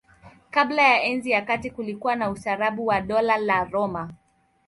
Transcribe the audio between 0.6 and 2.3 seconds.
ya Enzi ya Kati kulikuwa na